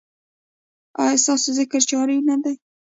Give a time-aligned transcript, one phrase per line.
[1.01, 2.55] ایا ستاسو ذکر جاری دی؟